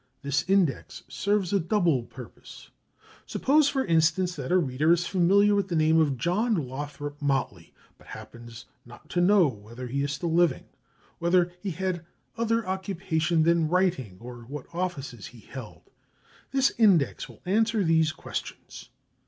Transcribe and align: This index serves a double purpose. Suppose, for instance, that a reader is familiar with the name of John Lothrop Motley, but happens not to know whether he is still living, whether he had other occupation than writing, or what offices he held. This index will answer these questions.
This 0.23 0.43
index 0.49 1.03
serves 1.07 1.53
a 1.53 1.59
double 1.59 2.01
purpose. 2.01 2.71
Suppose, 3.27 3.69
for 3.69 3.85
instance, 3.85 4.35
that 4.35 4.51
a 4.51 4.57
reader 4.57 4.91
is 4.91 5.05
familiar 5.05 5.53
with 5.53 5.67
the 5.67 5.75
name 5.75 5.99
of 6.01 6.17
John 6.17 6.55
Lothrop 6.55 7.21
Motley, 7.21 7.75
but 7.99 8.07
happens 8.07 8.65
not 8.83 9.09
to 9.11 9.21
know 9.21 9.47
whether 9.47 9.85
he 9.85 10.01
is 10.01 10.11
still 10.13 10.33
living, 10.33 10.65
whether 11.19 11.53
he 11.61 11.69
had 11.69 12.03
other 12.35 12.67
occupation 12.67 13.43
than 13.43 13.69
writing, 13.69 14.17
or 14.19 14.37
what 14.37 14.65
offices 14.73 15.27
he 15.27 15.41
held. 15.41 15.83
This 16.49 16.71
index 16.79 17.29
will 17.29 17.43
answer 17.45 17.83
these 17.83 18.11
questions. 18.11 18.89